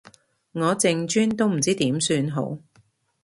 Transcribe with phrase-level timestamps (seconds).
[0.53, 2.57] 我淨專都唔知點算好